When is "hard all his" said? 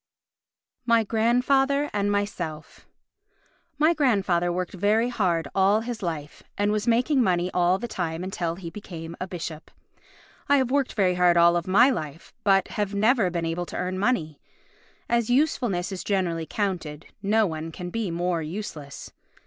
5.09-6.01